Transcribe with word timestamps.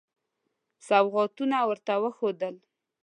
سوغاتونه 0.87 1.57
ورته 1.69 1.93
وښودل. 2.03 2.55